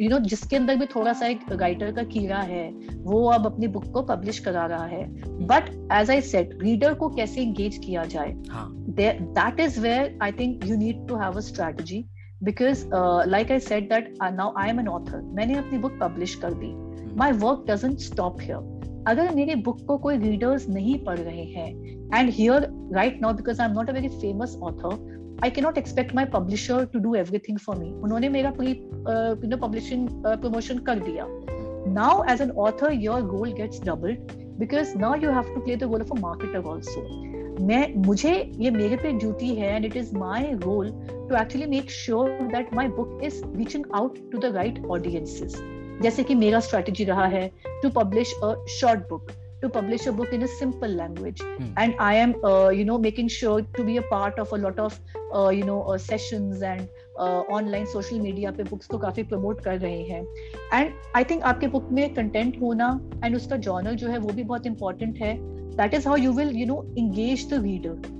[0.00, 2.68] you know जिसके अंदर भी थोड़ा सा एक राइटर का कीड़ा है
[3.02, 5.04] वो अब अपनी बुक को पब्लिश करा रहा है।
[5.46, 8.32] But as I said reader को कैसे इंगेज किया जाए?
[8.38, 12.04] That is where I think you need to have a strategy
[12.42, 12.84] because
[13.28, 16.74] like I said that now I am an author मैंने अपनी बुक पब्लिश कर दी।
[17.16, 18.78] My work doesn't stop here
[19.08, 21.68] अगर मेरी book को कोई रीडर्स नहीं पढ़ रहे हैं
[22.14, 26.14] and here right now because I am not a very famous author I cannot expect
[26.14, 30.98] my publisher to do everything for me उन्होंने मेरा pre you know publishing promotion कर
[31.00, 31.26] दिया।
[31.92, 35.83] Now as an author your goal gets doubled Because now you have to play the
[35.83, 37.01] role of a marketer also
[37.67, 41.91] मैं मुझे ये मेरे पे duty है and it is my role to actually make
[41.91, 45.61] sure that my book is reaching out to the right audiences
[46.01, 47.47] जैसे कि मेरा strategy रहा है
[47.81, 51.69] to publish a short book to publish a book in a simple language hmm.
[51.77, 54.81] and i am uh, you know making sure to be a part of a lot
[54.85, 54.99] of
[55.33, 56.89] uh, you know uh, sessions and
[57.20, 60.22] online social media पे books को काफ़ी promote कर रहे हैं।
[60.74, 62.88] And I think आपके book में content होना
[63.24, 65.36] and उसका जर्नल जो है वो भी बहुत इंपॉर्टेंट है।
[65.76, 68.19] That is how you will you know engage the reader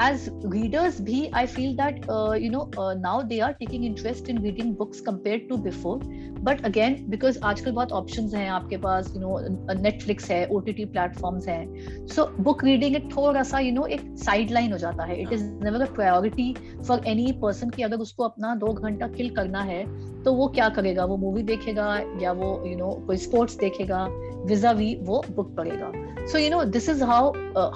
[0.00, 4.28] as readers bhi i feel that uh, you know uh, now they are taking interest
[4.28, 6.00] in reading books compared to before
[6.42, 9.38] but again because आजकल बहुत options हैं आपके पास you know
[9.84, 14.72] Netflix है OTT platforms हैं so book reading एक थोड़ा सा you know एक sideline
[14.72, 16.48] हो जाता है it is never a priority
[16.88, 19.84] for any person कि अगर उसको अपना दो घंटा kill करना है
[20.22, 24.06] तो वो क्या करेगा वो मूवी देखेगा या वो यू नो कोई स्पोर्ट्स देखेगा
[24.46, 25.92] विजा वी वो बुक पड़ेगा
[26.32, 27.32] so you know this is how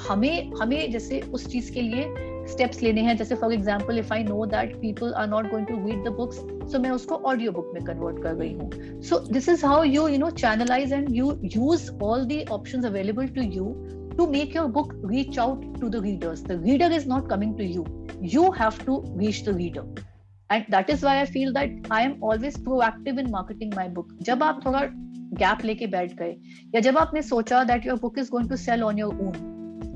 [0.08, 2.06] हमें हमें जैसे उस चीज़ के लिए
[2.48, 5.76] स्टेप्स लेने हैं जैसे for example if I know that people are not going to
[5.86, 6.36] read the books
[6.72, 10.08] so मैं उसको ऑडियो बुक में कन्वर्ट कर रही हूँ so this is how you
[10.08, 13.74] you know channelize and you use all the options available to you
[14.18, 16.40] to make your book reach out to the readers.
[16.42, 17.84] The reader is not coming to you.
[18.20, 19.88] You have to reach the reader.
[20.50, 24.12] And that is why I feel that I am always proactive in marketing my book
[24.22, 24.80] जब आप थोड़ा
[25.34, 26.36] gap लेके बैठ गए
[26.74, 29.32] या जब आपने सोचा that your book is going to sell on your own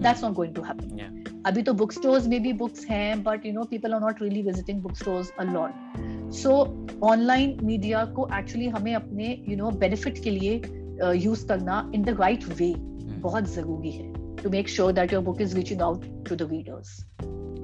[0.02, 3.52] that's not going to happen अभी तो बुक स्टोर्स में भी बुक्स हैं but you
[3.52, 6.52] know people are not really visiting book stores a lot so
[7.04, 10.54] online media को actually हमें अपने you know benefit के लिए
[11.14, 12.74] यूज़ uh, करना इन द राइट वे
[13.20, 17.04] बहुत ज़रूरी है to make sure that your book is reaching out to the readers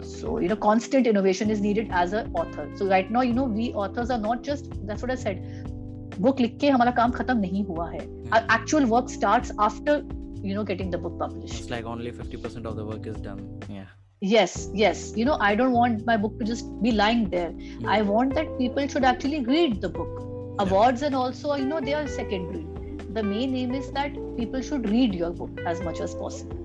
[0.01, 2.69] so you know constant innovation is needed as a author.
[2.77, 5.68] So right now you know we authors are not just that's what i said
[6.27, 8.07] book लिख के हमारा काम खत्म नहीं हुआ है
[8.59, 10.01] actual work starts after
[10.43, 13.41] you know getting the book published it's like only 50% of the work is done
[13.69, 13.87] yeah
[14.21, 17.89] yes yes you know i don't want my book to just be lying there mm.
[17.89, 20.65] i want that people should actually read the book yeah.
[20.65, 22.67] awards and also you know they are secondary
[23.13, 26.59] the main aim is that people should read your book as much as possible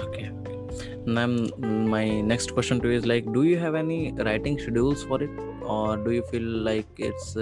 [0.00, 0.30] okay
[1.06, 1.36] ma'am
[1.90, 5.30] my next question to you is like do you have any writing schedules for it
[5.64, 7.34] or do you feel like it's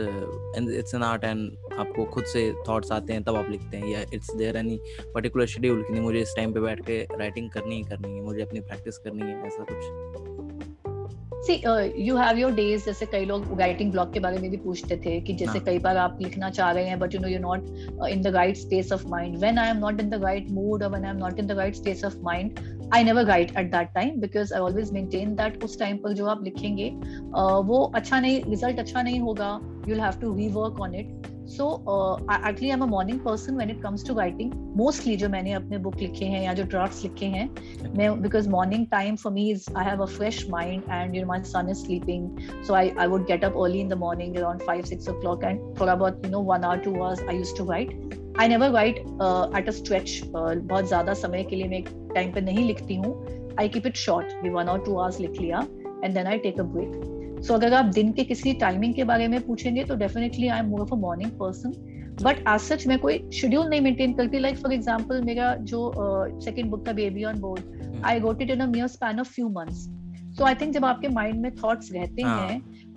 [0.70, 3.88] it's an art and आपको खुद से thoughts आते हैं, तब आप लिखते हैं?
[3.88, 4.80] या it's there any
[5.14, 8.22] particular schedule कि नहीं, मुझे इस टाइम पे बैठ के राइटिंग करनी ही करनी है,
[8.22, 10.29] मुझे अपनी प्रैक्टिस करनी है, ऐसा कुछ?
[11.46, 11.54] See
[12.04, 15.20] you have your days जैसे कई लोग राइटिंग ब्लॉग के बारे में भी पूछते थे
[15.20, 15.64] कि जैसे हाँ.
[15.66, 18.56] कई बार आप लिखना चाह रहे हैं but you know you not in the right
[18.56, 21.16] space of mind when I am not in the right mood और when I am
[21.16, 22.58] not in the right space of mind
[22.94, 26.26] I never write at that time because I always maintain that उस time पर जो
[26.26, 29.58] आप लिखेंगे uh, वो अच्छा नहीं result अच्छा नहीं होगा.
[29.62, 31.66] You will have to rework on it so
[32.32, 35.78] actually I am a morning person when it comes to writing mostly जो मैंने अपने
[35.78, 37.48] बुक लिखे हैं या जो ड्राफ्ट्स लिखे हैं,
[37.96, 41.42] मैं because morning time for me is I have a fresh mind and you my
[41.42, 44.82] son is sleeping so I I would get up early in the morning around five
[44.82, 48.34] six o'clock and थोड़ा बहुत you know one hour two hours I use to write
[48.40, 48.98] I never write
[49.58, 51.82] at a stretch बहुत ज़्यादा समय के लिए मैं
[52.14, 53.14] time पे नहीं लिखती हूँ.
[53.60, 55.66] I keep it short one और टू आवर्स लिख लिया
[56.04, 59.28] and then I take a break so अगर आप दिन के किसी टाइमिंग के बारे
[59.28, 61.72] में पूछेंगे तो definitely I am more of a morning person
[62.22, 64.38] but आज सच मैं कोई शेड्यूल नहीं मेंटेन करती.
[64.38, 65.92] लाइक फॉर एग्ज़ाम्पल मेरा जो
[66.40, 69.48] सेकंड बुक था baby on board I got it in a mere span of few
[69.48, 69.88] months
[70.38, 72.48] so I think जब आपके माइंड में थॉट्स रहते हाँ.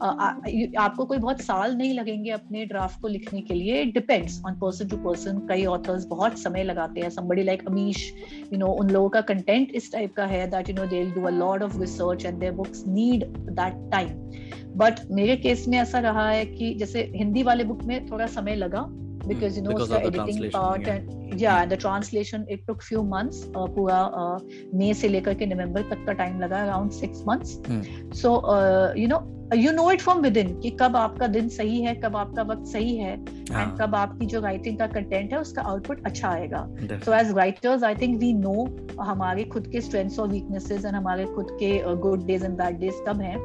[0.04, 4.54] आपको कोई बहुत साल नहीं लगेंगे अपने ड्राफ्ट को लिखने के लिए। It depends on
[4.54, 8.14] person to person कई ऑथर्स बहुत समय लगाते हैं। Somebody like Amish
[8.54, 11.24] you know उन लोगों का कंटेंट इस टाइप का है that you know they do
[11.24, 13.24] a lot of research and their books need
[13.62, 14.10] that time
[14.78, 18.56] but मेरे केस में ऐसा रहा है कि जैसे हिंदी वाले बुक में थोड़ा समय
[18.56, 18.90] लगा
[19.28, 20.96] because you know because the editing part yeah.
[20.96, 24.00] and yeah and the translation it took few months uh, पूरा
[24.76, 27.54] मई से लेकर के नवंबर तक का टाइम लगा around six months
[28.22, 28.34] so
[28.98, 29.20] you know
[29.56, 32.96] you know it from within कि कब आपका दिन सही है कब आपका वक्त सही
[32.98, 36.66] है एंड कब आपकी जो राइटिंग का कंटेंट है उसका आउटपुट अच्छा आएगा।
[37.06, 38.68] So as writers I think we know
[39.02, 41.72] हमारे खुद के स्ट्रेंथ्स और वीकनेसेस एंड हमारे खुद के
[42.08, 43.38] good days and bad days कब हैं।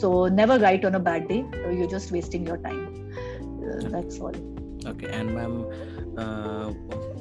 [0.00, 1.42] So never write on a bad day
[1.80, 2.86] you just wasting your time
[3.92, 4.46] that's all
[4.90, 5.56] okay and ma'am
[6.16, 7.19] uh, uh,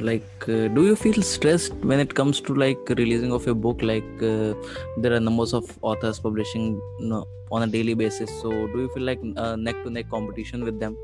[0.00, 3.82] like uh, do you feel stressed when it comes to like releasing of a book?
[3.82, 4.54] Like uh,
[4.98, 8.30] there are numbers of authors publishing you know, on a daily basis.
[8.40, 10.96] So do you feel like uh, neck to neck competition with them?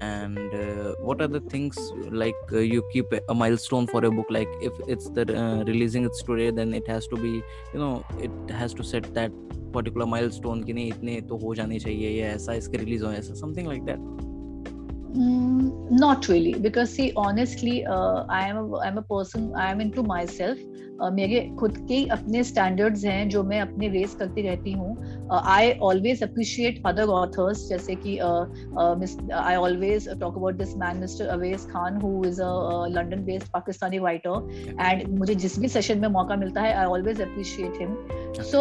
[0.00, 1.78] And uh, what are the things
[2.10, 4.26] like uh, you keep a milestone for a book?
[4.30, 7.42] Like if it's the uh, releasing it's today then it has to be
[7.72, 9.30] you know it has to set that
[9.72, 13.86] particular milestone ki nahi itne to ho jane chahiye ya aisa iske release something like
[13.86, 14.31] that.
[15.14, 19.52] Mm, not really, because see, honestly, uh, I am a, I'm a person.
[19.54, 20.58] I am into myself.
[21.00, 24.90] Uh, मेरे खुद के अपने standards हैं जो मैं अपने race करती रहती हूँ.
[25.30, 31.64] I always appreciate other authors जैसे कि I always talk about this man mister Awais
[31.70, 32.50] Khan who is a
[32.96, 37.20] London based Pakistani writer and मुझे जिस भी सेशन में मौका मिलता है I always
[37.22, 37.96] appreciate him
[38.52, 38.60] so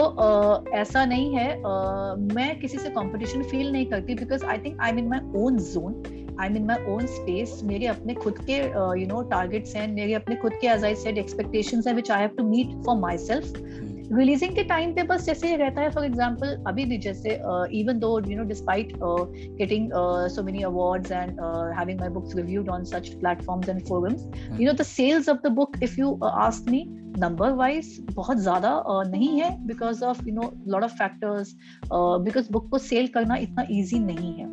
[0.76, 1.50] ऐसा नहीं है.
[1.62, 5.44] Uh, मैं किसी से कंपटीशन फील नहीं करती because I think I am in my
[5.44, 6.04] own zone
[6.42, 8.58] I in my own space मेरे अपने खुद के
[9.02, 12.22] यू नो टारगेट्स हैं मेरे अपने खुद के एज आई सेड एक्सपेक्टेशंस हैं which I
[12.22, 16.64] have to meet for myself releasing के टाइम पे बस जैसे रहता है फॉर एग्ज़ाम्पल
[16.68, 17.34] अभी भी जैसे
[17.80, 19.90] even though you know despite getting
[20.32, 21.40] so many awards and
[21.78, 24.26] having my books reviewed on such platforms and forums
[24.60, 26.84] you know the sales of the book if you ask me
[27.20, 31.56] number wise बहुत ज़्यादा uh, नहीं है because of you know lot of factors
[31.94, 34.46] because book को sell करना इतना easy नहीं है.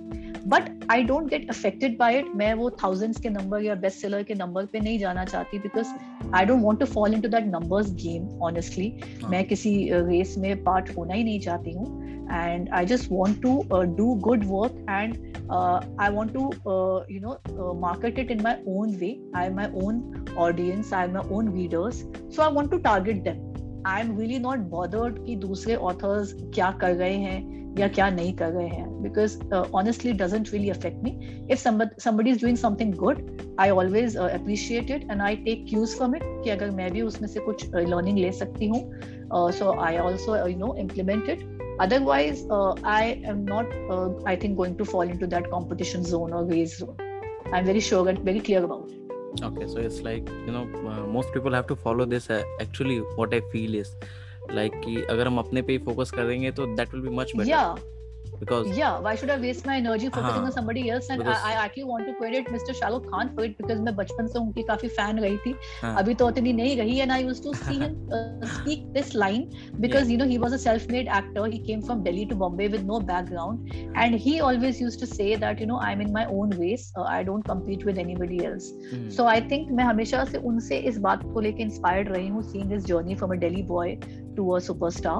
[0.46, 4.22] But I don't get affected by it मैं वो थाउजेंड्स के नंबर या बेस्ट सेलर
[4.22, 5.88] के नंबर पे नहीं जाना चाहती because
[6.35, 8.92] I don't want to follow in that numbers game honestly
[9.31, 13.62] मैं किसी रेस में पार्ट होना ही नहीं चाहती हूँ। And I just want to
[13.96, 15.16] do good work and
[16.01, 16.40] I want to
[17.11, 20.03] you know market it in my own way I am my own
[20.38, 22.03] audience I am my own readers
[22.37, 26.70] so I want to target them I am really not bothered कि दूसरे authors क्या
[26.81, 29.02] कर रहे हैं। या क्या नहीं कर रहे हैं?
[29.02, 29.38] Because
[29.74, 31.10] honestly doesn't really affect me
[31.50, 31.58] if
[32.00, 33.26] somebody is doing something good
[33.60, 37.28] I always appreciate it and I take use from it कि अगर मैं भी उसमें
[37.28, 42.46] से कुछ लर्निंग uh, ले सकती हूँ so I also you know implemented otherwise
[42.86, 46.96] I am not I think going to follow into that competition zone और wage zone
[47.54, 48.96] I am very sure and very clear about
[49.46, 52.98] okay so it's like you know uh, most people have to follow this uh, actually
[53.18, 53.90] what i feel is
[54.52, 57.32] like like कि अगर हम अपने पे ही focus करेंगे तो that will be much
[57.37, 57.48] better
[58.39, 61.53] because yeah why should i waste my energy focusing on somebody else and I, I
[61.65, 64.88] actually want to credit mr shahrukh khan for it because मैं बचपन से उनकी काफी
[64.97, 65.53] fan रही थी
[66.01, 69.45] अभी तो उतनी नहीं रही and I used to see him uh, speak this line
[69.86, 70.13] because yeah.
[70.13, 72.99] you know he was a self-made actor he came from Delhi to Bombay with no
[73.12, 76.91] background and he always used to say that you know I'm in my own ways
[76.97, 79.09] uh, I don't compete with anybody else hmm.
[79.19, 82.77] so I think मैं हमेशा से उनसे इस बात को लेके inspired रही हूँ seeing
[82.77, 83.89] his journey from a Delhi boy
[84.38, 85.17] to a superstar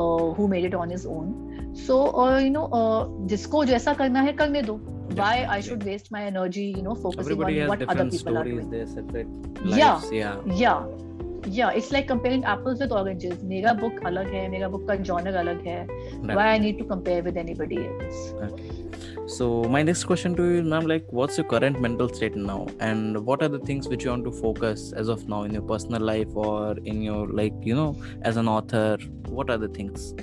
[0.00, 1.32] uh, who made it on his own
[1.74, 4.79] so uh, you know uh, जिसको जैसा करना है करने दो
[5.15, 8.37] why I should waste my energy you know focusing Everybody on what other people stories,
[8.37, 9.27] are doing their separate
[9.65, 10.85] lives, yeah yeah yeah
[11.59, 15.35] yeah it's like comparing apples with oranges मेरा book अलग है मेरा book का genre
[15.43, 15.79] अलग है
[16.35, 18.77] why I need to compare with anybody else okay
[19.27, 23.25] so my next question to you ma'am like what's your current mental state now and
[23.25, 26.01] what are the things which you want to focus as of now in your personal
[26.01, 30.13] life or in your like you know as an author what are the things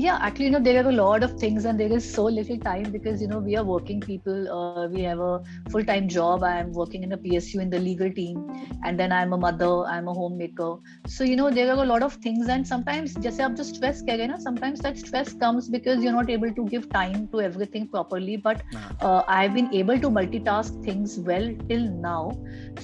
[0.00, 2.58] yeah actually you know there are a lot of things and there is so little
[2.58, 6.44] time because you know we are working people uh, we have a full-time job.
[6.44, 8.38] I am working in a psu in the legal team
[8.84, 10.76] and then i'm a mother i'm a homemaker.
[11.06, 14.02] So you know there are a lot of things and sometimes just aap jo stress
[14.02, 18.36] na sometimes that stress comes because you're not able to give time to everything properly.
[18.36, 18.62] But
[19.00, 22.36] uh, i've been able to multitask things well till now.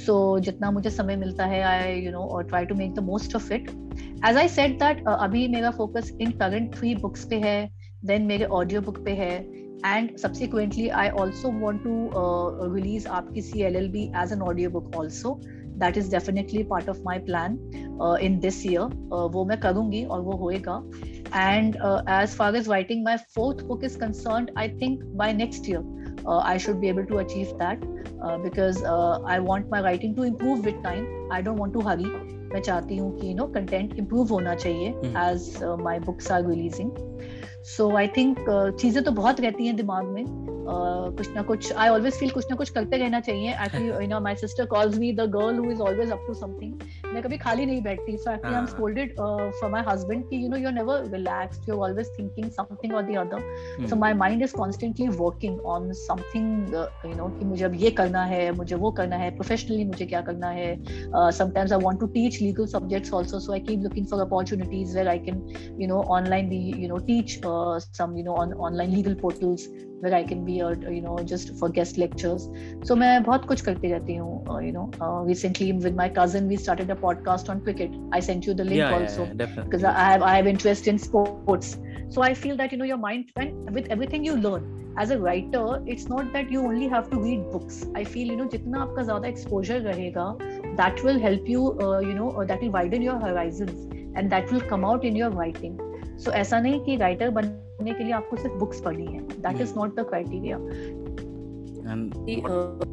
[0.04, 3.34] So jitna mujhe samay milta hai i you know or try to make the most
[3.34, 3.70] of it
[4.28, 7.58] as I set that अभी मेरा focus in current three books पे है
[8.04, 9.34] then मेरे audio book पे है
[9.86, 12.10] and subsequently I also want to
[12.74, 15.38] release आपकी C L L B as an audio book also
[15.78, 17.58] that is definitely part of my plan
[18.22, 20.76] in this year वो मैं करूँगी और वो होएगा.
[21.36, 26.28] And as far as writing my fourth book is concern I think by next year
[26.42, 27.84] I should be able to achieve that
[28.44, 32.04] because I want my writing to improve with time I don't want to hurry
[32.54, 34.88] मैं चाहती हूँ कि you know content improve होना चाहिए
[35.22, 35.48] as
[35.80, 36.90] my books are releasing
[37.66, 38.38] so I think
[38.80, 40.24] चीज़ें तो बहुत रहती हैं दिमाग में।
[40.64, 44.08] Uh, कुछ ना कुछ आई ऑलवेज फील कुछ ना कुछ करते रहना चाहिए। Actually you
[44.10, 47.38] know my sister calls me the girl who is always up to something मैं कभी
[47.38, 50.66] खाली नहीं बैठती। So actually I am scolded from my husband कि you know you
[50.68, 54.54] are never relaxed you are always thinking something और the other so my mind is
[54.56, 56.74] constantly working on something
[57.06, 60.20] you know कि मुझे अब ये करना है मुझे वो करना है प्रोफेशनली मुझे क्या
[60.30, 64.04] करना है। Sometimes I i to teach legal legal subjects also so i keep looking
[64.10, 65.38] for opportunities where i can
[65.82, 69.67] you know online be you know teach uh, some you know on online legal portals
[70.01, 72.47] where i can be a you know just for guest lectures
[72.89, 76.57] so मैं बहुत कुछ करती रहती हूँ you know uh, recently with my cousin we
[76.65, 79.83] started a podcast on cricket I sent you the link yeah, also yeah, yeah, because
[79.83, 81.77] I have I have interest in sports
[82.15, 85.19] so I feel that you know your mind and with everything you learn as a
[85.25, 85.65] writer
[85.95, 89.03] it's not that you only have to read books I feel you know जितना आपका
[89.11, 90.27] ज़्यादा exposure रहेगा
[90.81, 94.51] that will help you uh, you know uh, that will widen your horizons and that
[94.51, 95.77] will come out in your writing
[96.18, 99.76] So ऐसा नहीं कि writer बनने के लिए आपको सिर्फ़ books पढ़नी है that is
[99.76, 100.58] not the criteria
[101.92, 102.86] and कि, what- uh,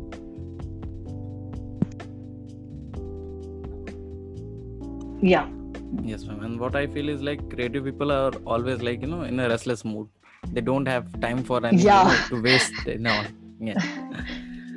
[5.21, 5.47] yeah
[6.03, 6.41] Yes, ma'am.
[6.43, 9.49] And what I feel is like creative people are always like, you know, in a
[9.49, 10.07] restless mood.
[10.53, 12.27] They don't have time for anything Yeah.
[12.29, 12.73] to waste.
[13.07, 13.15] No.
[13.59, 13.81] Yeah.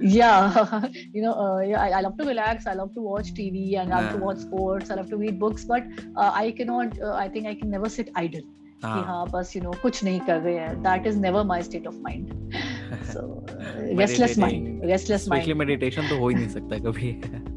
[0.01, 0.59] yeah
[1.13, 3.93] you know uh, yeah, I, I love to relax i love to watch tv and
[3.93, 4.25] i love to Yeah.
[4.27, 7.55] watch sports i love to read books but uh, i cannot uh, i think i
[7.61, 8.47] can never sit idle
[8.83, 9.03] कि Ah.
[9.05, 11.95] हाँ बस you know कुछ नहीं कर रहे हैं that is never my state of
[12.03, 12.53] mind
[13.13, 17.11] so restless mind Meditating, restless Especially mind meditation तो हो ही नहीं सकता कभी.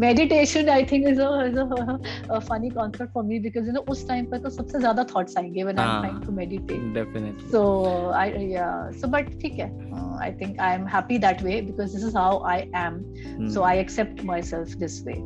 [0.00, 4.38] Meditation I think is a funny concept for me because you know उस टाइम पर
[4.44, 6.00] तो सबसे ज़्यादा थॉट्स आएँगे व्हेन आई एम हाँ.
[6.02, 7.50] Trying to meditate Definitely.
[7.56, 7.60] so
[8.20, 11.96] i yeah so but ठीक है uh, i think i am happy that way because
[11.98, 13.50] this is how i am Hmm.
[13.56, 15.18] so i accept myself this way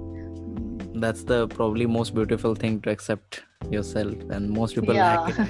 [1.02, 3.38] That's the probably most beautiful thing to accept
[3.70, 5.14] yourself, and most people Yeah.
[5.14, 5.48] lack it.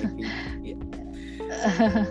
[0.69, 2.07] Yeah.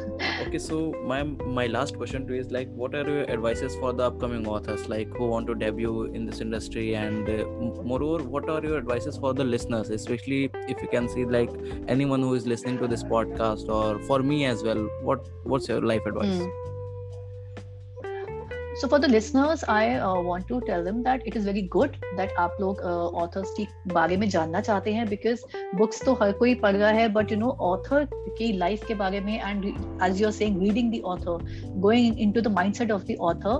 [0.46, 1.24] Okay, so my
[1.58, 4.88] my last question to you is like, what are your advices for the upcoming authors,
[4.89, 7.46] like who want to debut in this industry, and uh,
[7.91, 11.50] moreover, what are your advices for the listeners, especially if you can see like
[11.88, 15.82] anyone who is listening to this podcast, or for me as well, what what's your
[15.82, 16.44] life advice?
[16.44, 16.72] Hmm.
[18.76, 21.97] So for the listeners, I uh, want to tell them that it is very good
[22.17, 25.43] that आप लोग uh, authors की बारे में जानना चाहते हैं because
[25.82, 27.99] books तो हर कोई पढ़ रहा है but you know author
[28.39, 29.67] की life के बारे में and
[30.07, 31.38] as you're saying reading the author
[31.86, 33.55] going into the mindset of the author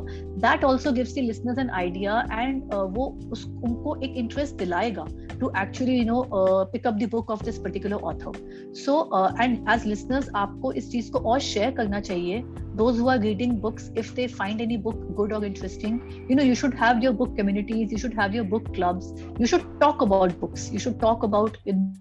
[0.48, 5.06] that also gives the listeners an idea and uh, वो उस उनको एक interest दिलाएगा
[5.38, 8.36] to actually you know uh, pick up the book of this particular author
[8.74, 12.44] so uh, and as listeners आपको इस चीज़ को और share करना चाहिए
[12.75, 16.43] those who are reading books if they find any book good or interesting you know
[16.43, 20.01] you should have your book communities you should have your book clubs you should talk
[20.03, 21.59] about books you should talk about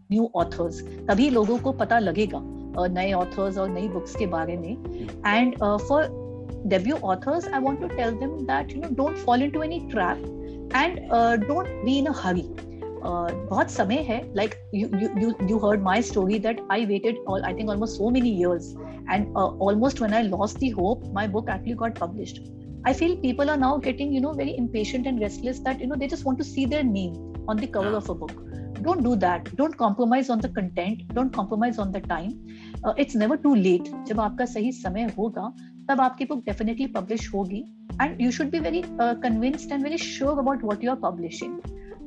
[0.09, 2.41] new authors तभी लोगों को पता लगेगा
[2.77, 4.73] uh, नए authors और नई books के बारे में
[5.23, 6.01] and uh, for
[6.73, 10.17] debut authors i want to tell them that you know don't fall into any trap
[10.73, 12.70] and uh, don't be in a hurry uh,
[13.04, 17.44] बहुत समय है like you you you you heard my story that I waited all
[17.48, 18.68] I think almost so many years
[19.14, 22.40] and uh, almost when I lost the hope my book actually got published
[22.84, 25.96] I feel people are now getting you know very impatient and restless that you know
[25.96, 27.96] they just want to see their name on the cover Yeah.
[27.96, 28.32] of a book
[28.86, 32.32] don't do that don't compromise on the content don't compromise on the time
[32.84, 35.52] uh, it's never too late जब आपका सही समय होगा
[35.90, 37.62] तब आपकी book definitely publish होगी
[38.02, 41.56] and you should be very uh, convinced and very sure about what you are publishing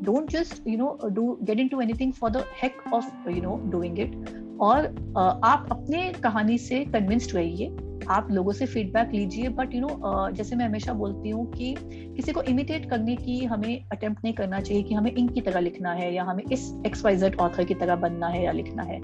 [0.04, 3.98] don't just you know do get into anything for the heck of you know doing
[3.98, 4.16] it.
[4.62, 7.76] और uh, आप अपने कहानी से convinced रहिए।
[8.10, 11.76] आप लोगों से feedback लीजिए। बट यू नो जैसे मैं हमेशा बोलती हूँ कि
[12.16, 15.94] किसी को इमिटेट करने की हमें अटेम्प्ट नहीं करना चाहिए कि हमें इनकी तरह लिखना
[15.94, 19.02] है या हमें इस एक्सवाइजेड ऑथर की तरह बनना है या लिखना है।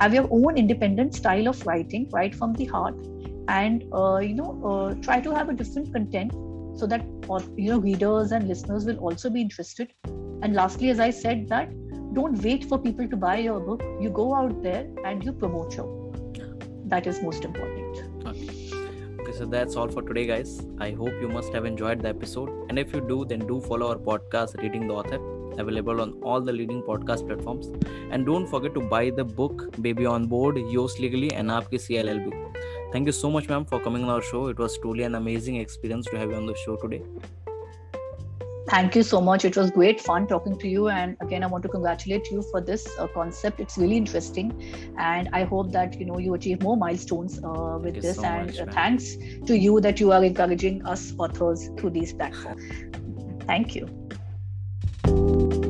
[0.00, 2.96] Have your own independent style of writing right from the heart
[3.50, 3.82] and
[4.28, 6.32] you know try to have a different content
[6.80, 7.02] so that
[7.60, 9.88] you know readers and listeners will also be interested
[10.42, 11.72] and lastly as i said that
[12.14, 15.76] don't wait for people to buy your book you go out there and you promote
[15.76, 16.42] your book
[16.94, 18.12] that is most important
[19.22, 20.66] Okay, so that's all for today, guys.
[20.78, 22.50] I hope you must have enjoyed the episode.
[22.68, 25.20] And if you do, then do follow our podcast, Reading the Author,
[25.60, 27.70] available on all the leading podcast platforms.
[28.10, 32.32] And don't forget to buy the book Baby on Board, Yours Legally, and Aapki CLLB.
[32.92, 34.48] Thank you so much, ma'am, for coming on our show.
[34.48, 37.02] It was truly an amazing experience to have you on the show today.
[38.68, 39.44] Thank you so much.
[39.44, 40.88] It was great fun talking to you.
[40.88, 43.60] And again i want to congratulate you for this uh, concept.
[43.60, 44.52] It's really interesting.
[44.98, 48.16] And i hope that you know you achieve more milestones uh, with this.
[48.16, 52.62] so and much, thanks to you that you are encouraging us authors through these platforms.
[53.46, 55.68] Thank you